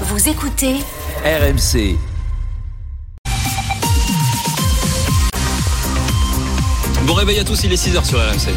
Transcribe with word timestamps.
Vous 0.00 0.28
écoutez 0.28 0.74
RMC. 1.24 1.96
Bon 7.06 7.14
réveil 7.14 7.38
à 7.38 7.44
tous, 7.44 7.62
il 7.62 7.72
est 7.72 7.76
6h 7.76 8.04
sur 8.04 8.18
RMC. 8.18 8.50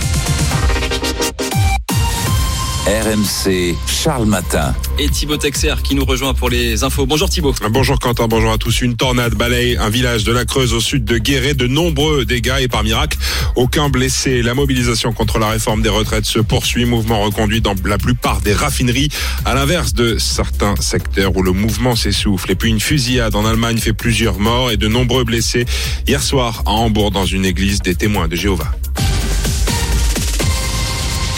RMC, 2.87 3.75
Charles 3.85 4.27
Matin. 4.27 4.73
Et 4.97 5.09
Thibaut 5.09 5.35
Texer 5.35 5.73
qui 5.83 5.93
nous 5.93 6.05
rejoint 6.05 6.33
pour 6.33 6.49
les 6.49 6.85
infos. 6.85 7.05
Bonjour 7.05 7.29
Thibaut. 7.29 7.53
Bonjour 7.69 7.99
Quentin, 7.99 8.29
bonjour 8.29 8.49
à 8.49 8.57
tous. 8.57 8.79
Une 8.79 8.95
tornade 8.95 9.35
balaye 9.35 9.75
un 9.75 9.89
village 9.89 10.23
de 10.23 10.31
la 10.31 10.45
Creuse 10.45 10.73
au 10.73 10.79
sud 10.79 11.03
de 11.03 11.17
Guéret. 11.17 11.53
De 11.53 11.67
nombreux 11.67 12.23
dégâts 12.23 12.59
et 12.61 12.69
par 12.69 12.85
miracle, 12.85 13.17
aucun 13.57 13.89
blessé. 13.89 14.41
La 14.41 14.53
mobilisation 14.53 15.11
contre 15.11 15.37
la 15.37 15.49
réforme 15.49 15.81
des 15.81 15.89
retraites 15.89 16.23
se 16.23 16.39
poursuit. 16.39 16.85
Mouvement 16.85 17.23
reconduit 17.23 17.59
dans 17.59 17.75
la 17.83 17.97
plupart 17.97 18.39
des 18.39 18.53
raffineries, 18.53 19.09
à 19.43 19.53
l'inverse 19.53 19.93
de 19.93 20.17
certains 20.17 20.77
secteurs 20.77 21.35
où 21.35 21.43
le 21.43 21.51
mouvement 21.51 21.97
s'essouffle. 21.97 22.49
Et 22.53 22.55
puis 22.55 22.69
une 22.69 22.79
fusillade 22.79 23.35
en 23.35 23.45
Allemagne 23.45 23.79
fait 23.79 23.91
plusieurs 23.91 24.39
morts 24.39 24.71
et 24.71 24.77
de 24.77 24.87
nombreux 24.87 25.25
blessés 25.25 25.65
hier 26.07 26.23
soir 26.23 26.63
à 26.65 26.71
Hambourg 26.71 27.11
dans 27.11 27.25
une 27.25 27.43
église 27.43 27.81
des 27.81 27.95
témoins 27.95 28.29
de 28.29 28.37
Jéhovah. 28.37 28.71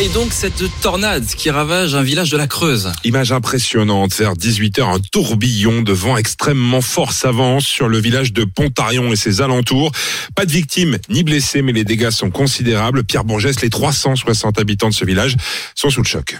Et 0.01 0.07
donc 0.07 0.31
cette 0.31 0.63
tornade 0.79 1.25
qui 1.25 1.49
ravage 1.49 1.93
un 1.93 2.03
village 2.03 2.29
de 2.29 2.37
la 2.37 2.47
Creuse. 2.47 2.89
Image 3.03 3.33
impressionnante, 3.33 4.13
vers 4.13 4.33
18h, 4.33 4.81
un 4.81 4.99
tourbillon 5.11 5.81
de 5.81 5.91
vent 5.91 6.15
extrêmement 6.15 6.79
fort 6.79 7.11
s'avance 7.11 7.65
sur 7.65 7.89
le 7.89 7.99
village 7.99 8.31
de 8.31 8.45
Pontarion 8.45 9.11
et 9.11 9.17
ses 9.17 9.41
alentours. 9.41 9.91
Pas 10.35 10.45
de 10.45 10.51
victimes 10.53 10.99
ni 11.09 11.23
blessés, 11.23 11.61
mais 11.61 11.73
les 11.73 11.83
dégâts 11.83 12.11
sont 12.11 12.29
considérables. 12.29 13.03
Pierre 13.03 13.25
Bourgès, 13.25 13.61
les 13.61 13.69
360 13.69 14.57
habitants 14.57 14.87
de 14.87 14.93
ce 14.93 15.03
village 15.03 15.35
sont 15.75 15.89
sous 15.89 16.01
le 16.01 16.07
choc. 16.07 16.37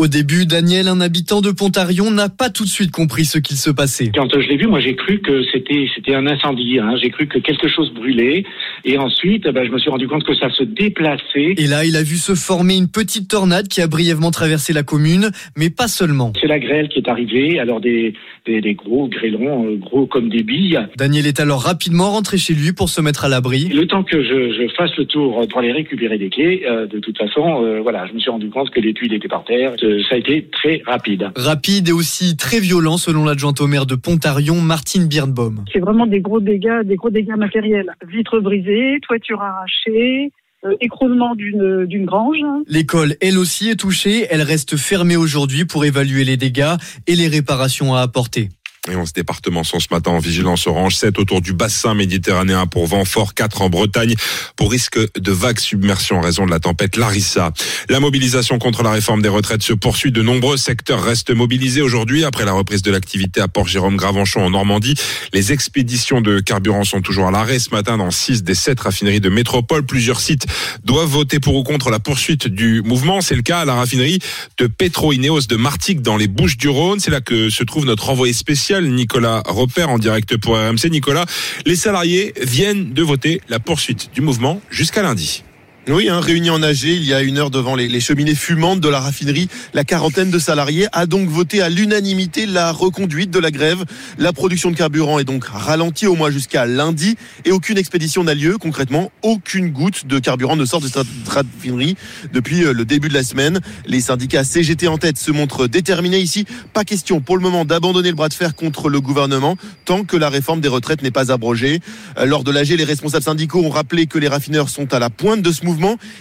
Au 0.00 0.06
début, 0.06 0.46
Daniel, 0.46 0.86
un 0.86 1.00
habitant 1.00 1.40
de 1.40 1.50
Pontarion, 1.50 2.12
n'a 2.12 2.28
pas 2.28 2.50
tout 2.50 2.62
de 2.62 2.68
suite 2.68 2.92
compris 2.92 3.24
ce 3.24 3.36
qu'il 3.36 3.56
se 3.56 3.68
passait. 3.68 4.12
Quand 4.14 4.28
je 4.32 4.48
l'ai 4.48 4.56
vu, 4.56 4.68
moi 4.68 4.78
j'ai 4.78 4.94
cru 4.94 5.18
que 5.18 5.42
c'était 5.50 5.88
c'était 5.92 6.14
un 6.14 6.28
incendie. 6.28 6.78
Hein. 6.78 6.94
J'ai 7.02 7.10
cru 7.10 7.26
que 7.26 7.40
quelque 7.40 7.66
chose 7.66 7.92
brûlait. 7.92 8.44
Et 8.84 8.96
ensuite, 8.96 9.42
eh 9.48 9.50
ben, 9.50 9.66
je 9.66 9.72
me 9.72 9.78
suis 9.80 9.90
rendu 9.90 10.06
compte 10.06 10.22
que 10.22 10.36
ça 10.36 10.50
se 10.50 10.62
déplaçait. 10.62 11.54
Et 11.56 11.66
là, 11.66 11.84
il 11.84 11.96
a 11.96 12.04
vu 12.04 12.14
se 12.14 12.36
former 12.36 12.76
une 12.76 12.86
petite 12.86 13.28
tornade 13.28 13.66
qui 13.66 13.80
a 13.80 13.88
brièvement 13.88 14.30
traversé 14.30 14.72
la 14.72 14.84
commune, 14.84 15.32
mais 15.56 15.68
pas 15.68 15.88
seulement. 15.88 16.32
C'est 16.40 16.46
la 16.46 16.60
grêle 16.60 16.88
qui 16.90 17.00
est 17.00 17.08
arrivée. 17.08 17.58
Alors 17.58 17.80
des 17.80 18.14
des, 18.46 18.60
des 18.60 18.74
gros 18.74 19.08
grêlons, 19.08 19.66
euh, 19.66 19.76
gros 19.76 20.06
comme 20.06 20.28
des 20.28 20.42
billes. 20.42 20.78
Daniel 20.96 21.26
est 21.26 21.40
alors 21.40 21.62
rapidement 21.62 22.10
rentré 22.10 22.38
chez 22.38 22.54
lui 22.54 22.72
pour 22.72 22.88
se 22.88 23.00
mettre 23.00 23.24
à 23.24 23.28
l'abri. 23.28 23.68
Le 23.68 23.86
temps 23.86 24.02
que 24.04 24.22
je, 24.22 24.52
je 24.52 24.74
fasse 24.74 24.96
le 24.96 25.04
tour 25.04 25.46
pour 25.48 25.58
aller 25.58 25.72
récupérer 25.72 26.18
des 26.18 26.30
clés, 26.30 26.62
euh, 26.66 26.86
de 26.86 26.98
toute 26.98 27.18
façon, 27.18 27.64
euh, 27.64 27.80
voilà, 27.80 28.06
je 28.06 28.14
me 28.14 28.18
suis 28.18 28.30
rendu 28.30 28.48
compte 28.48 28.70
que 28.70 28.80
les 28.80 28.94
tuiles 28.94 29.12
étaient 29.12 29.28
par 29.28 29.44
terre. 29.44 29.74
Euh, 29.88 30.02
Ça 30.08 30.16
a 30.16 30.18
été 30.18 30.48
très 30.52 30.82
rapide. 30.86 31.30
Rapide 31.36 31.88
et 31.88 31.92
aussi 31.92 32.36
très 32.36 32.60
violent 32.60 32.98
selon 32.98 33.24
l'adjointe 33.24 33.60
au 33.60 33.66
maire 33.66 33.86
de 33.86 33.94
Pontarion, 33.94 34.60
Martine 34.60 35.06
Birnbaum. 35.06 35.64
C'est 35.72 35.78
vraiment 35.78 36.06
des 36.06 36.20
gros 36.20 36.40
dégâts, 36.40 36.82
des 36.84 36.96
gros 36.96 37.10
dégâts 37.10 37.36
matériels. 37.36 37.90
Vitres 38.06 38.40
brisées, 38.40 38.98
toiture 39.02 39.40
arrachée, 39.40 40.30
euh, 40.64 40.74
écroulement 40.80 41.34
d'une 41.34 41.86
d'une 41.86 42.04
grange. 42.04 42.38
L'école, 42.66 43.14
elle 43.20 43.38
aussi, 43.38 43.70
est 43.70 43.76
touchée. 43.76 44.26
Elle 44.30 44.42
reste 44.42 44.76
fermée 44.76 45.16
aujourd'hui 45.16 45.64
pour 45.64 45.84
évaluer 45.84 46.24
les 46.24 46.36
dégâts 46.36 46.74
et 47.06 47.14
les 47.14 47.28
réparations 47.28 47.94
à 47.94 48.00
apporter. 48.00 48.48
Et 48.90 48.96
11 48.96 49.12
départements 49.12 49.64
sont 49.64 49.80
ce 49.80 49.88
matin 49.90 50.12
en 50.12 50.18
vigilance 50.18 50.66
orange, 50.66 50.96
7 50.96 51.18
autour 51.18 51.42
du 51.42 51.52
bassin 51.52 51.94
méditerranéen 51.94 52.66
pour 52.66 52.86
vent 52.86 53.04
fort, 53.04 53.34
4 53.34 53.62
en 53.62 53.68
Bretagne 53.68 54.14
pour 54.56 54.70
risque 54.70 54.98
de 54.98 55.32
vague 55.32 55.58
submersion 55.58 56.18
en 56.18 56.20
raison 56.20 56.46
de 56.46 56.50
la 56.50 56.58
tempête 56.58 56.96
Larissa. 56.96 57.52
La 57.90 58.00
mobilisation 58.00 58.58
contre 58.58 58.82
la 58.82 58.90
réforme 58.90 59.20
des 59.20 59.28
retraites 59.28 59.62
se 59.62 59.74
poursuit. 59.74 60.10
De 60.10 60.22
nombreux 60.22 60.56
secteurs 60.56 61.02
restent 61.02 61.34
mobilisés 61.34 61.82
aujourd'hui 61.82 62.24
après 62.24 62.46
la 62.46 62.52
reprise 62.52 62.82
de 62.82 62.90
l'activité 62.90 63.40
à 63.40 63.48
Port-Jérôme 63.48 63.96
Gravenchon 63.96 64.40
en 64.40 64.50
Normandie. 64.50 64.94
Les 65.34 65.52
expéditions 65.52 66.20
de 66.22 66.40
carburant 66.40 66.84
sont 66.84 67.02
toujours 67.02 67.26
à 67.26 67.30
l'arrêt 67.30 67.58
ce 67.58 67.70
matin 67.70 67.98
dans 67.98 68.10
6 68.10 68.42
des 68.42 68.54
7 68.54 68.80
raffineries 68.80 69.20
de 69.20 69.28
métropole. 69.28 69.84
Plusieurs 69.84 70.20
sites 70.20 70.46
doivent 70.84 71.08
voter 71.08 71.40
pour 71.40 71.56
ou 71.56 71.62
contre 71.62 71.90
la 71.90 71.98
poursuite 71.98 72.48
du 72.48 72.80
mouvement. 72.82 73.20
C'est 73.20 73.36
le 73.36 73.42
cas 73.42 73.60
à 73.60 73.64
la 73.66 73.74
raffinerie 73.74 74.18
de 74.56 74.66
Petro-Ineos 74.66 75.42
de 75.42 75.56
Martigues 75.56 76.00
dans 76.00 76.16
les 76.16 76.28
Bouches 76.28 76.56
du 76.56 76.68
Rhône. 76.68 77.00
C'est 77.00 77.10
là 77.10 77.20
que 77.20 77.50
se 77.50 77.64
trouve 77.64 77.84
notre 77.84 78.08
envoyé 78.08 78.32
spécial 78.32 78.77
Nicolas 78.86 79.42
Repère 79.46 79.90
en 79.90 79.98
direct 79.98 80.36
pour 80.36 80.56
RMC. 80.56 80.90
Nicolas, 80.90 81.26
les 81.66 81.76
salariés 81.76 82.32
viennent 82.40 82.92
de 82.92 83.02
voter 83.02 83.40
la 83.48 83.58
poursuite 83.58 84.10
du 84.14 84.20
mouvement 84.20 84.60
jusqu'à 84.70 85.02
lundi. 85.02 85.42
Oui, 85.90 86.10
hein, 86.10 86.20
réunis 86.20 86.50
en 86.50 86.62
AG 86.62 86.82
il 86.82 87.04
y 87.04 87.14
a 87.14 87.22
une 87.22 87.38
heure 87.38 87.50
devant 87.50 87.74
les, 87.74 87.98
cheminées 87.98 88.34
fumantes 88.34 88.80
de 88.80 88.90
la 88.90 89.00
raffinerie, 89.00 89.48
la 89.72 89.84
quarantaine 89.84 90.30
de 90.30 90.38
salariés 90.38 90.86
a 90.92 91.06
donc 91.06 91.30
voté 91.30 91.62
à 91.62 91.70
l'unanimité 91.70 92.44
la 92.44 92.72
reconduite 92.72 93.30
de 93.30 93.38
la 93.38 93.50
grève. 93.50 93.86
La 94.18 94.34
production 94.34 94.70
de 94.70 94.76
carburant 94.76 95.18
est 95.18 95.24
donc 95.24 95.44
ralentie 95.46 96.06
au 96.06 96.14
moins 96.14 96.30
jusqu'à 96.30 96.66
lundi 96.66 97.16
et 97.46 97.52
aucune 97.52 97.78
expédition 97.78 98.22
n'a 98.22 98.34
lieu. 98.34 98.58
Concrètement, 98.58 99.10
aucune 99.22 99.70
goutte 99.70 100.06
de 100.06 100.18
carburant 100.18 100.56
ne 100.56 100.66
sort 100.66 100.82
de 100.82 100.88
cette 100.88 101.06
raffinerie 101.26 101.96
depuis 102.34 102.64
euh, 102.64 102.74
le 102.74 102.84
début 102.84 103.08
de 103.08 103.14
la 103.14 103.22
semaine. 103.22 103.60
Les 103.86 104.02
syndicats 104.02 104.44
CGT 104.44 104.88
en 104.88 104.98
tête 104.98 105.16
se 105.16 105.30
montrent 105.30 105.68
déterminés 105.68 106.20
ici. 106.20 106.44
Pas 106.74 106.84
question 106.84 107.22
pour 107.22 107.38
le 107.38 107.42
moment 107.42 107.64
d'abandonner 107.64 108.10
le 108.10 108.16
bras 108.16 108.28
de 108.28 108.34
fer 108.34 108.54
contre 108.54 108.90
le 108.90 109.00
gouvernement 109.00 109.56
tant 109.86 110.04
que 110.04 110.18
la 110.18 110.28
réforme 110.28 110.60
des 110.60 110.68
retraites 110.68 111.00
n'est 111.00 111.10
pas 111.10 111.32
abrogée. 111.32 111.80
Euh, 112.18 112.26
lors 112.26 112.44
de 112.44 112.50
l'AG, 112.50 112.68
les 112.68 112.84
responsables 112.84 113.24
syndicaux 113.24 113.64
ont 113.64 113.70
rappelé 113.70 114.06
que 114.06 114.18
les 114.18 114.28
raffineurs 114.28 114.68
sont 114.68 114.92
à 114.92 114.98
la 114.98 115.08
pointe 115.08 115.40
de 115.40 115.50
ce 115.50 115.64
mouvement 115.64 115.77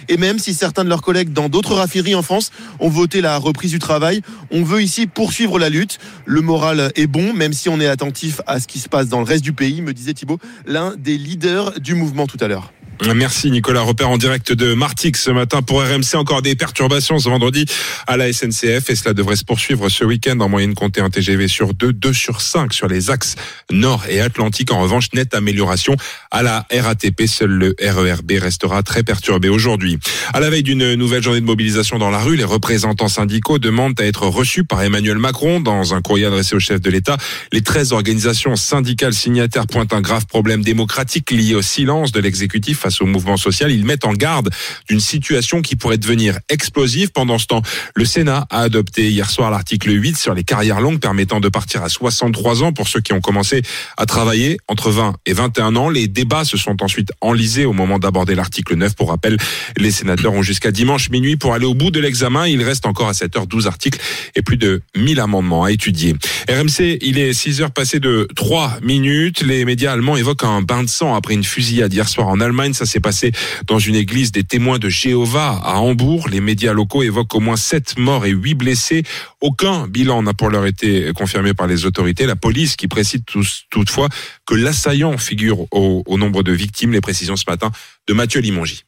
et 0.07 0.17
même 0.17 0.39
si 0.39 0.53
certains 0.53 0.83
de 0.83 0.89
leurs 0.89 1.01
collègues 1.01 1.33
dans 1.33 1.49
d'autres 1.49 1.75
raffineries 1.75 2.15
en 2.15 2.21
France 2.21 2.51
ont 2.79 2.89
voté 2.89 3.21
la 3.21 3.37
reprise 3.37 3.71
du 3.71 3.79
travail, 3.79 4.21
on 4.51 4.63
veut 4.63 4.81
ici 4.81 5.07
poursuivre 5.07 5.59
la 5.59 5.69
lutte. 5.69 5.99
Le 6.25 6.41
moral 6.41 6.91
est 6.95 7.07
bon, 7.07 7.33
même 7.33 7.53
si 7.53 7.69
on 7.69 7.79
est 7.79 7.87
attentif 7.87 8.41
à 8.47 8.59
ce 8.59 8.67
qui 8.67 8.79
se 8.79 8.89
passe 8.89 9.07
dans 9.07 9.19
le 9.19 9.25
reste 9.25 9.43
du 9.43 9.53
pays, 9.53 9.81
me 9.81 9.93
disait 9.93 10.13
Thibault, 10.13 10.39
l'un 10.65 10.95
des 10.97 11.17
leaders 11.17 11.79
du 11.79 11.95
mouvement 11.95 12.27
tout 12.27 12.37
à 12.39 12.47
l'heure. 12.47 12.71
Merci 13.05 13.51
Nicolas 13.51 13.81
Repère 13.81 14.09
en 14.09 14.17
direct 14.17 14.51
de 14.51 14.73
Martix 14.73 15.21
ce 15.21 15.29
matin 15.29 15.61
pour 15.61 15.81
RMC. 15.81 16.15
Encore 16.15 16.41
des 16.41 16.55
perturbations 16.55 17.19
ce 17.19 17.29
vendredi 17.29 17.65
à 18.07 18.17
la 18.17 18.31
SNCF 18.33 18.89
et 18.89 18.95
cela 18.95 19.13
devrait 19.13 19.35
se 19.35 19.43
poursuivre 19.45 19.87
ce 19.89 20.03
week-end 20.03 20.39
en 20.39 20.49
moyenne 20.49 20.73
compter 20.73 21.01
un 21.01 21.09
TGV 21.09 21.47
sur 21.47 21.75
2, 21.75 21.93
2 21.93 22.13
sur 22.13 22.41
5 22.41 22.73
sur 22.73 22.87
les 22.87 23.11
axes 23.11 23.35
nord 23.71 24.05
et 24.09 24.19
atlantique. 24.19 24.71
En 24.71 24.81
revanche, 24.81 25.09
nette 25.13 25.35
amélioration 25.35 25.95
à 26.31 26.41
la 26.41 26.65
RATP. 26.71 27.27
Seul 27.27 27.51
le 27.51 27.75
RERB 27.79 28.31
restera 28.39 28.81
très 28.81 29.03
perturbé 29.03 29.47
aujourd'hui. 29.47 29.99
À 30.33 30.39
la 30.39 30.49
veille 30.49 30.63
d'une 30.63 30.95
nouvelle 30.95 31.21
journée 31.21 31.41
de 31.41 31.45
mobilisation 31.45 31.99
dans 31.99 32.09
la 32.09 32.19
rue, 32.19 32.35
les 32.35 32.43
représentants 32.43 33.07
syndicaux 33.07 33.59
demandent 33.59 33.99
à 34.01 34.05
être 34.05 34.25
reçus 34.27 34.63
par 34.63 34.81
Emmanuel 34.81 35.17
Macron 35.17 35.59
dans 35.59 35.93
un 35.93 36.01
courrier 36.01 36.25
adressé 36.25 36.55
au 36.55 36.59
chef 36.59 36.81
de 36.81 36.89
l'État. 36.89 37.17
Les 37.53 37.61
13 37.61 37.93
organisations 37.93 38.55
syndicales 38.55 39.13
signataires 39.13 39.67
pointent 39.67 39.93
un 39.93 40.01
grave 40.01 40.25
problème 40.25 40.63
démocratique 40.63 41.29
lié 41.29 41.53
au 41.53 41.61
silence 41.61 42.11
de 42.11 42.19
l'exécutif 42.19 42.86
face 42.87 43.01
au 43.01 43.05
mouvement 43.05 43.35
social. 43.35 43.69
Ils 43.69 43.83
mettent 43.83 44.05
en 44.05 44.13
garde 44.13 44.49
d'une 44.87 45.01
situation 45.01 45.61
qui 45.61 45.75
pourrait 45.75 45.97
devenir 45.97 46.39
explosive. 46.47 47.11
Pendant 47.11 47.37
ce 47.37 47.45
temps, 47.47 47.61
le 47.95 48.05
Sénat 48.05 48.47
a 48.49 48.61
adopté 48.61 49.09
hier 49.09 49.29
soir 49.29 49.51
l'article 49.51 49.91
8 49.91 50.15
sur 50.15 50.33
les 50.33 50.45
carrières 50.45 50.79
longues 50.79 50.99
permettant 50.99 51.41
de 51.41 51.49
partir 51.49 51.83
à 51.83 51.89
63 51.89 52.63
ans 52.63 52.71
pour 52.71 52.87
ceux 52.87 53.01
qui 53.01 53.11
ont 53.11 53.19
commencé 53.19 53.61
à 53.97 54.05
travailler 54.05 54.57
entre 54.69 54.89
20 54.89 55.15
et 55.25 55.33
21 55.33 55.75
ans. 55.75 55.89
Les 55.89 56.07
débats 56.07 56.45
se 56.45 56.55
sont 56.55 56.81
ensuite 56.81 57.11
enlisés 57.19 57.65
au 57.65 57.73
moment 57.73 57.99
d'aborder 57.99 58.35
l'article 58.35 58.75
9. 58.75 58.95
Pour 58.95 59.09
rappel, 59.09 59.35
les 59.75 59.91
sénateurs 59.91 60.31
ont 60.31 60.41
jusqu'à 60.41 60.71
dimanche 60.71 61.09
minuit 61.09 61.35
pour 61.35 61.53
aller 61.53 61.65
au 61.65 61.73
bout 61.73 61.91
de 61.91 61.99
l'examen. 61.99 62.47
Il 62.47 62.63
reste 62.63 62.85
encore 62.85 63.09
à 63.09 63.11
7h12 63.11 63.67
articles 63.67 63.99
et 64.35 64.41
plus 64.41 64.57
de 64.57 64.81
1000 64.95 65.19
amendements 65.19 65.65
à 65.65 65.71
étudier. 65.71 66.15
RMC, 66.49 66.99
il 67.01 67.19
est 67.19 67.33
6 67.33 67.61
heures 67.61 67.71
passées 67.71 67.99
de 67.99 68.25
3 68.35 68.79
minutes. 68.81 69.41
Les 69.41 69.65
médias 69.65 69.91
allemands 69.91 70.15
évoquent 70.15 70.45
un 70.45 70.61
bain 70.61 70.81
de 70.83 70.87
sang 70.87 71.13
après 71.13 71.33
une 71.33 71.43
fusillade 71.43 71.93
hier 71.93 72.07
soir 72.07 72.29
en 72.29 72.39
Allemagne. 72.39 72.71
Ça 72.71 72.85
s'est 72.85 73.01
passé 73.01 73.33
dans 73.65 73.79
une 73.79 73.95
église 73.95 74.31
des 74.31 74.45
témoins 74.45 74.79
de 74.79 74.87
Jéhovah 74.87 75.59
à 75.61 75.79
Hambourg. 75.79 76.29
Les 76.29 76.39
médias 76.39 76.71
locaux 76.71 77.03
évoquent 77.03 77.35
au 77.35 77.41
moins 77.41 77.57
7 77.57 77.97
morts 77.97 78.25
et 78.25 78.29
8 78.29 78.53
blessés. 78.53 79.03
Aucun 79.41 79.87
bilan 79.87 80.23
n'a 80.23 80.33
pour 80.33 80.49
l'heure 80.49 80.65
été 80.65 81.11
confirmé 81.13 81.53
par 81.53 81.67
les 81.67 81.85
autorités. 81.85 82.25
La 82.25 82.37
police 82.37 82.77
qui 82.77 82.87
précise 82.87 83.23
toutefois 83.69 84.07
que 84.45 84.55
l'assaillant 84.55 85.17
figure 85.17 85.67
au, 85.71 86.03
au 86.05 86.17
nombre 86.17 86.43
de 86.43 86.53
victimes. 86.53 86.93
Les 86.93 87.01
précisions 87.01 87.35
ce 87.35 87.45
matin 87.45 87.71
de 88.07 88.13
Mathieu 88.13 88.39
Limongi. 88.39 88.85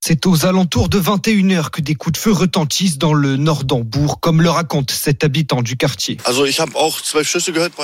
C'est 0.00 0.26
aux 0.26 0.46
alentours 0.46 0.88
de 0.88 0.98
21h 0.98 1.70
que 1.70 1.80
des 1.80 1.94
coups 1.94 2.12
de 2.12 2.18
feu 2.18 2.32
retentissent 2.32 2.98
dans 2.98 3.12
le 3.12 3.36
nord 3.36 3.64
d'Hambourg, 3.64 4.20
comme 4.20 4.40
le 4.40 4.48
raconte 4.48 4.90
cet 4.92 5.24
habitant 5.24 5.60
du 5.60 5.76
quartier. 5.76 6.16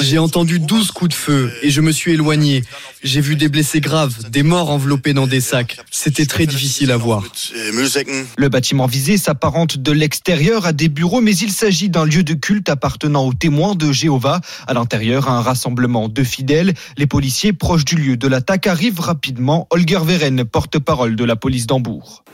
J'ai 0.01 0.19
entendu 0.19 0.59
12 0.61 0.91
coups 0.93 1.11
de 1.11 1.15
feu 1.15 1.53
et 1.63 1.71
je 1.71 1.81
me 1.81 1.91
suis 1.91 2.13
éloigné. 2.13 2.63
J'ai 3.03 3.21
vu 3.21 3.37
des 3.37 3.49
blessés 3.49 3.81
graves, 3.81 4.31
des 4.31 4.43
morts 4.43 4.71
enveloppés 4.71 5.13
dans 5.13 5.27
des 5.27 5.41
sacs. 5.41 5.77
C'était 5.91 6.25
très 6.25 6.47
difficile 6.47 6.93
à 6.93 6.97
voir. 6.97 7.23
Le 8.37 8.49
bâtiment 8.49 8.87
visé 8.87 9.19
s'apparente 9.19 9.77
de 9.77 9.93
l'extérieur 9.93 10.67
à 10.67 10.73
des 10.73 10.89
bureaux, 10.89 11.21
mais 11.21 11.37
il 11.37 11.51
s'agit 11.51 11.91
d'un 11.91 12.05
lieu 12.05 12.23
de 12.23 12.35
culte 12.35 12.71
appartenant 12.71 13.27
aux 13.27 13.35
témoins 13.35 13.75
de 13.75 13.93
Jéhovah. 13.93 14.41
À 14.67 14.73
l'intérieur, 14.73 15.29
un 15.29 15.43
rassemblement 15.43 16.09
de 16.09 16.23
fidèles. 16.23 16.75
Les 16.97 17.07
policiers 17.07 17.53
proches 17.53 17.85
du 17.85 17.97
lieu 17.97 18.17
de 18.17 18.29
l'attaque 18.29 18.67
arrivent 18.69 19.01
rapidement. 19.01 19.67
Holger 19.71 20.01
Veren, 20.05 20.45
porte-parole 20.45 21.17
de 21.17 21.25
la 21.25 21.37
police 21.37 21.67
d'Hambourg. 21.67 22.04
Jours. 22.05 22.25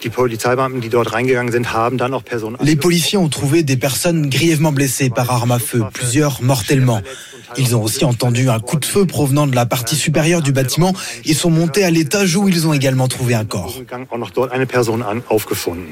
Les 2.63 2.77
policiers 2.77 3.19
ont 3.19 3.29
trouvé 3.29 3.63
des 3.63 3.77
personnes 3.77 4.29
grièvement 4.29 4.73
blessées 4.73 5.11
par 5.11 5.31
arme 5.31 5.53
à 5.53 5.59
feu, 5.59 5.85
plusieurs 5.93 6.43
mortellement. 6.43 7.01
Ils 7.59 7.75
ont 7.75 7.83
aussi 7.83 8.05
entendu 8.05 8.49
un 8.49 8.61
coup 8.61 8.79
de 8.79 8.85
feu 8.85 9.07
provenant 9.07 9.47
de 9.47 9.55
la 9.55 9.67
partie 9.67 9.97
supérieure 9.97 10.43
du 10.43 10.53
bâtiment 10.53 10.95
et 11.25 11.35
sont 11.35 11.51
montés 11.51 11.85
à 11.85 11.91
l'étage 11.91 12.37
où 12.37 12.49
ils 12.49 12.67
ont 12.67 12.73
également 12.73 13.09
trouvé 13.09 13.35
un 13.35 13.45
corps. 13.45 13.75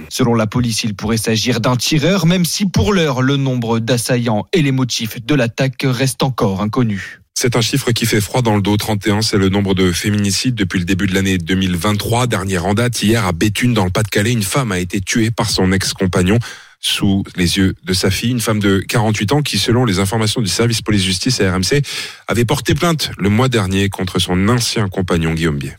Selon 0.09 0.35
la 0.35 0.47
police, 0.47 0.85
il 0.85 0.95
pourrait 0.95 1.17
s'agir 1.17 1.61
d'un 1.61 1.77
tireur, 1.77 2.27
même 2.27 2.45
si 2.45 2.67
pour 2.67 2.93
l'heure, 2.93 3.23
le 3.23 3.37
nombre 3.37 3.81
d'assaillants 3.81 4.47
et 4.53 4.63
les 4.63 4.73
motifs 4.73 5.25
de 5.25 5.35
l'attaque 5.35 5.85
restent 5.85 6.23
encore 6.23 6.63
inconnus. 6.63 7.18
C'est 7.41 7.55
un 7.55 7.61
chiffre 7.61 7.93
qui 7.93 8.05
fait 8.05 8.21
froid 8.21 8.43
dans 8.43 8.57
le 8.57 8.63
dos. 8.63 8.77
31, 8.77 9.23
c'est 9.23 9.37
le 9.37 9.49
nombre 9.49 9.73
de 9.73 9.93
féminicides 9.93 10.57
depuis 10.57 10.81
le 10.81 10.85
début 10.85 11.07
de 11.07 11.15
l'année 11.15 11.39
2023. 11.39 12.27
Dernière 12.27 12.67
en 12.67 12.75
date, 12.75 13.01
hier 13.01 13.25
à 13.25 13.31
Béthune, 13.31 13.75
dans 13.75 13.85
le 13.85 13.93
Pas-de-Calais, 13.93 14.33
une 14.33 14.43
femme 14.43 14.73
a 14.73 14.81
été 14.81 15.01
tuée 15.01 15.31
par 15.31 15.49
son 15.49 15.71
ex-compagnon 15.71 16.41
sous 16.81 17.23
les 17.37 17.57
yeux 17.57 17.77
de 17.85 17.93
sa 17.93 18.11
fille, 18.11 18.33
une 18.33 18.41
femme 18.41 18.59
de 18.59 18.81
48 18.81 19.33
ans 19.35 19.43
qui, 19.43 19.57
selon 19.57 19.85
les 19.85 20.01
informations 20.01 20.41
du 20.41 20.49
service 20.49 20.83
police-justice 20.83 21.41
à 21.41 21.53
RMC, 21.53 21.81
avait 22.27 22.45
porté 22.45 22.75
plainte 22.75 23.13
le 23.19 23.29
mois 23.29 23.49
dernier 23.49 23.89
contre 23.89 24.19
son 24.19 24.49
ancien 24.49 24.89
compagnon 24.89 25.33
Guillaume 25.33 25.59
Bier. 25.59 25.77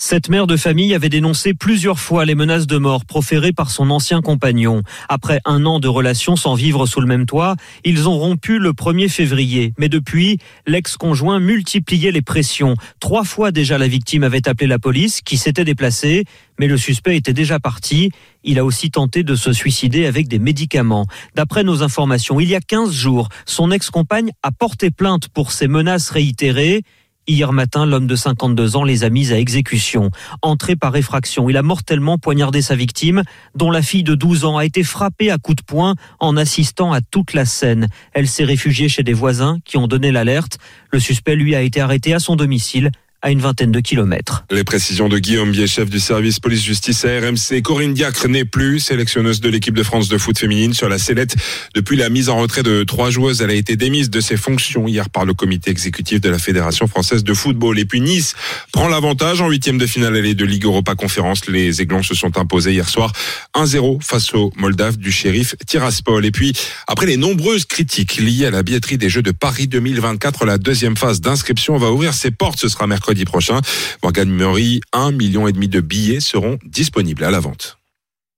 Cette 0.00 0.28
mère 0.28 0.46
de 0.46 0.56
famille 0.56 0.94
avait 0.94 1.08
dénoncé 1.08 1.54
plusieurs 1.54 1.98
fois 1.98 2.24
les 2.24 2.36
menaces 2.36 2.68
de 2.68 2.78
mort 2.78 3.04
proférées 3.04 3.52
par 3.52 3.72
son 3.72 3.90
ancien 3.90 4.22
compagnon. 4.22 4.84
Après 5.08 5.40
un 5.44 5.66
an 5.66 5.80
de 5.80 5.88
relation 5.88 6.36
sans 6.36 6.54
vivre 6.54 6.86
sous 6.86 7.00
le 7.00 7.08
même 7.08 7.26
toit, 7.26 7.56
ils 7.84 8.08
ont 8.08 8.16
rompu 8.16 8.60
le 8.60 8.70
1er 8.70 9.08
février. 9.08 9.74
Mais 9.76 9.88
depuis, 9.88 10.38
l'ex-conjoint 10.68 11.40
multipliait 11.40 12.12
les 12.12 12.22
pressions. 12.22 12.76
Trois 13.00 13.24
fois 13.24 13.50
déjà 13.50 13.76
la 13.76 13.88
victime 13.88 14.22
avait 14.22 14.46
appelé 14.48 14.68
la 14.68 14.78
police, 14.78 15.20
qui 15.20 15.36
s'était 15.36 15.64
déplacée, 15.64 16.26
mais 16.60 16.68
le 16.68 16.76
suspect 16.76 17.16
était 17.16 17.32
déjà 17.32 17.58
parti. 17.58 18.12
Il 18.44 18.60
a 18.60 18.64
aussi 18.64 18.92
tenté 18.92 19.24
de 19.24 19.34
se 19.34 19.52
suicider 19.52 20.06
avec 20.06 20.28
des 20.28 20.38
médicaments. 20.38 21.06
D'après 21.34 21.64
nos 21.64 21.82
informations, 21.82 22.38
il 22.38 22.48
y 22.48 22.54
a 22.54 22.60
15 22.60 22.92
jours, 22.92 23.30
son 23.46 23.72
ex-compagne 23.72 24.30
a 24.44 24.52
porté 24.52 24.92
plainte 24.92 25.28
pour 25.28 25.50
ces 25.50 25.66
menaces 25.66 26.10
réitérées. 26.10 26.84
Hier 27.30 27.52
matin, 27.52 27.84
l'homme 27.84 28.06
de 28.06 28.16
52 28.16 28.76
ans 28.76 28.84
les 28.84 29.04
a 29.04 29.10
mises 29.10 29.34
à 29.34 29.38
exécution. 29.38 30.10
Entré 30.40 30.76
par 30.76 30.96
effraction, 30.96 31.50
il 31.50 31.58
a 31.58 31.62
mortellement 31.62 32.16
poignardé 32.16 32.62
sa 32.62 32.74
victime, 32.74 33.22
dont 33.54 33.70
la 33.70 33.82
fille 33.82 34.02
de 34.02 34.14
12 34.14 34.46
ans 34.46 34.56
a 34.56 34.64
été 34.64 34.82
frappée 34.82 35.30
à 35.30 35.36
coups 35.36 35.56
de 35.56 35.62
poing 35.62 35.94
en 36.20 36.38
assistant 36.38 36.90
à 36.90 37.02
toute 37.02 37.34
la 37.34 37.44
scène. 37.44 37.88
Elle 38.14 38.28
s'est 38.28 38.44
réfugiée 38.46 38.88
chez 38.88 39.02
des 39.02 39.12
voisins 39.12 39.58
qui 39.66 39.76
ont 39.76 39.86
donné 39.86 40.10
l'alerte. 40.10 40.56
Le 40.90 41.00
suspect, 41.00 41.36
lui, 41.36 41.54
a 41.54 41.60
été 41.60 41.82
arrêté 41.82 42.14
à 42.14 42.18
son 42.18 42.34
domicile 42.34 42.90
à 43.20 43.32
une 43.32 43.40
vingtaine 43.40 43.72
de 43.72 43.80
kilomètres. 43.80 44.44
Les 44.50 44.62
précisions 44.62 45.08
de 45.08 45.18
Guillaume 45.18 45.50
Bier, 45.50 45.66
chef 45.66 45.90
du 45.90 45.98
service 45.98 46.38
police-justice 46.38 47.04
à 47.04 47.18
RMC. 47.18 47.62
Corinne 47.62 47.92
Diacre 47.92 48.28
n'est 48.28 48.44
plus 48.44 48.78
sélectionneuse 48.78 49.40
de 49.40 49.48
l'équipe 49.48 49.74
de 49.74 49.82
France 49.82 50.08
de 50.08 50.18
foot 50.18 50.38
féminine 50.38 50.72
sur 50.72 50.88
la 50.88 50.98
sellette. 50.98 51.34
Depuis 51.74 51.96
la 51.96 52.10
mise 52.10 52.28
en 52.28 52.36
retrait 52.36 52.62
de 52.62 52.84
trois 52.84 53.10
joueuses, 53.10 53.42
elle 53.42 53.50
a 53.50 53.54
été 53.54 53.74
démise 53.74 54.08
de 54.08 54.20
ses 54.20 54.36
fonctions 54.36 54.86
hier 54.86 55.10
par 55.10 55.24
le 55.24 55.34
comité 55.34 55.72
exécutif 55.72 56.20
de 56.20 56.28
la 56.28 56.38
Fédération 56.38 56.86
française 56.86 57.24
de 57.24 57.34
football. 57.34 57.80
Et 57.80 57.84
puis 57.84 58.00
Nice 58.00 58.36
prend 58.72 58.86
l'avantage 58.86 59.40
en 59.40 59.48
huitième 59.48 59.78
de 59.78 59.86
finale 59.86 60.14
allée 60.14 60.34
de 60.34 60.44
Ligue 60.44 60.64
Europa 60.64 60.94
Conférence. 60.94 61.48
Les 61.48 61.82
Aiglons 61.82 62.04
se 62.04 62.14
sont 62.14 62.38
imposés 62.38 62.72
hier 62.72 62.88
soir 62.88 63.12
1-0 63.56 64.00
face 64.00 64.32
aux 64.34 64.52
Moldaves 64.56 64.96
du 64.96 65.10
shérif 65.10 65.56
Tiraspol. 65.66 66.24
Et 66.24 66.30
puis, 66.30 66.52
après 66.86 67.06
les 67.06 67.16
nombreuses 67.16 67.64
critiques 67.64 68.18
liées 68.18 68.46
à 68.46 68.52
la 68.52 68.62
billetterie 68.62 68.96
des 68.96 69.08
Jeux 69.08 69.22
de 69.22 69.32
Paris 69.32 69.66
2024, 69.66 70.44
la 70.44 70.56
deuxième 70.56 70.96
phase 70.96 71.20
d'inscription 71.20 71.78
va 71.78 71.90
ouvrir 71.90 72.14
ses 72.14 72.30
portes. 72.30 72.60
Ce 72.60 72.68
sera 72.68 72.86
mercredi 72.86 73.07
mercredi 73.08 73.24
prochain. 73.24 73.60
Morgan 74.02 74.28
Murray, 74.28 74.80
un 74.92 75.12
million 75.12 75.48
et 75.48 75.52
demi 75.52 75.68
de 75.68 75.80
billets 75.80 76.20
seront 76.20 76.58
disponibles 76.64 77.24
à 77.24 77.30
la 77.30 77.40
vente. 77.40 77.77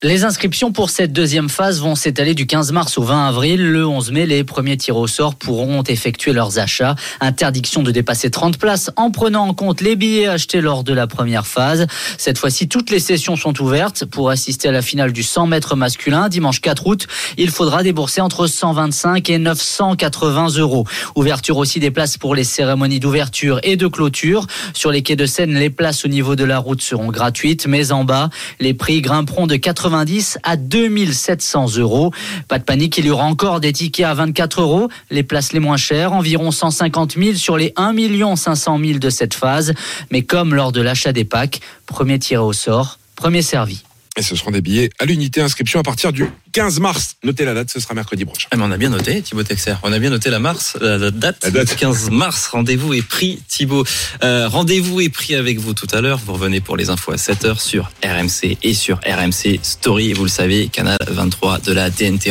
Les 0.03 0.25
inscriptions 0.25 0.73
pour 0.73 0.89
cette 0.89 1.13
deuxième 1.13 1.51
phase 1.51 1.83
vont 1.83 1.95
s'étaler 1.95 2.33
du 2.33 2.47
15 2.47 2.73
mars 2.73 2.97
au 2.97 3.03
20 3.03 3.29
avril. 3.29 3.71
Le 3.71 3.87
11 3.87 4.13
mai, 4.13 4.25
les 4.25 4.45
premiers 4.45 4.79
tirs 4.79 4.97
au 4.97 5.07
sort 5.07 5.35
pourront 5.35 5.83
effectuer 5.83 6.33
leurs 6.33 6.59
achats. 6.59 6.95
Interdiction 7.21 7.83
de 7.83 7.91
dépasser 7.91 8.31
30 8.31 8.57
places 8.57 8.91
en 8.97 9.11
prenant 9.11 9.47
en 9.47 9.53
compte 9.53 9.83
les 9.83 9.97
billets 9.97 10.27
achetés 10.27 10.63
lors 10.63 10.85
de 10.85 10.95
la 10.95 11.07
première 11.07 11.47
phase. 11.47 11.87
Cette 12.17 12.39
fois-ci, 12.39 12.67
toutes 12.67 12.89
les 12.89 12.99
sessions 12.99 13.37
sont 13.37 13.61
ouvertes. 13.61 14.07
Pour 14.07 14.31
assister 14.31 14.69
à 14.69 14.73
la 14.73 14.81
finale 14.81 15.13
du 15.13 15.23
100 15.23 15.49
mètres 15.49 15.77
masculin, 15.77 16.31
dimanche 16.31 16.63
4 16.63 16.87
août, 16.87 17.07
il 17.37 17.51
faudra 17.51 17.83
débourser 17.83 18.23
entre 18.23 18.47
125 18.47 19.29
et 19.29 19.37
980 19.37 20.49
euros. 20.57 20.87
Ouverture 21.15 21.59
aussi 21.59 21.79
des 21.79 21.91
places 21.91 22.17
pour 22.17 22.35
les 22.35 22.45
cérémonies 22.45 23.01
d'ouverture 23.01 23.61
et 23.65 23.77
de 23.77 23.87
clôture. 23.87 24.47
Sur 24.73 24.93
les 24.93 25.03
quais 25.03 25.17
de 25.17 25.27
Seine, 25.27 25.53
les 25.53 25.69
places 25.69 26.07
au 26.07 26.09
niveau 26.09 26.37
de 26.37 26.45
la 26.45 26.57
route 26.57 26.81
seront 26.81 27.09
gratuites, 27.09 27.67
mais 27.67 27.93
en 27.93 28.05
bas, 28.05 28.31
les 28.61 28.73
prix 28.73 29.03
grimperont 29.03 29.47
de 29.47 29.57
80 29.57 29.90
90 29.91 30.39
à 30.45 30.57
2700 30.57 31.77
euros. 31.79 32.13
Pas 32.47 32.59
de 32.59 32.65
panique, 32.65 32.97
il 32.99 33.07
y 33.07 33.11
aura 33.11 33.25
encore 33.25 33.61
des 33.61 33.73
tickets 33.73 34.07
à 34.07 34.15
24 34.15 34.61
euros, 34.61 34.89
les 35.11 35.25
places 35.25 35.53
les 35.53 35.61
moins 35.61 35.77
chères, 35.77 36.13
environ 36.13 36.53
150 36.53 37.17
000 37.19 37.35
sur 37.35 37.57
les 37.57 37.73
1 37.77 38.37
500 38.37 38.79
000 38.79 38.99
de 38.99 39.11
cette 39.11 39.35
phase. 39.35 39.75
Mais 40.13 40.23
comme 40.23 40.55
lors 40.55 40.71
de 40.71 40.81
l'achat 40.81 41.13
des 41.13 41.25
packs, 41.25 41.61
premier 41.87 42.19
tiré 42.19 42.43
au 42.43 42.53
sort, 42.53 42.99
premier 43.17 43.43
servi. 43.43 43.83
Et 44.17 44.23
ce 44.23 44.35
seront 44.37 44.51
des 44.51 44.61
billets 44.61 44.91
à 44.99 45.05
l'unité 45.05 45.41
inscription 45.41 45.81
à 45.81 45.83
partir 45.83 46.13
du 46.13 46.27
15 46.53 46.81
mars. 46.81 47.17
Notez 47.23 47.45
la 47.45 47.55
date, 47.55 47.71
ce 47.71 47.79
sera 47.79 47.95
mercredi 47.95 48.25
prochain. 48.25 48.49
Ah, 48.51 48.57
mais 48.57 48.65
on 48.65 48.71
a 48.73 48.77
bien 48.77 48.91
noté, 48.91 49.23
Thibaut 49.23 49.45
Texer. 49.45 49.75
On 49.85 49.93
a 49.93 49.99
bien 49.99 50.11
noté 50.11 50.31
la, 50.31 50.41
mars, 50.41 50.77
la 50.81 50.99
date. 51.11 51.39
La 51.45 51.51
date. 51.51 51.77
15 51.77 52.11
mars. 52.11 52.49
Rendez-vous 52.49 52.93
est 52.95 53.07
pris, 53.07 53.41
Thibaut. 53.47 53.85
Euh, 54.25 54.49
Rendez-vous 54.49 55.01
est 55.01 55.09
pris 55.11 55.37
avec 55.37 55.59
vous 55.59 55.75
tout 55.75 55.87
à 55.93 56.01
l'heure. 56.01 56.19
Vous 56.19 56.33
revenez 56.33 56.61
pour 56.61 56.77
les 56.77 56.91
infos 56.91 57.13
à 57.13 57.17
7h 57.17 57.61
sur 57.61 57.93
RMC 58.05 58.59
et 58.63 58.75
sur 58.75 58.99
RMC 59.07 59.61
Story. 59.63 60.13
Vous 60.13 60.25
le 60.25 60.29
savez, 60.29 60.69
canal 60.69 60.99
23 61.09 61.61
de 61.61 61.73
la 61.73 61.91
TNT. 61.91 62.29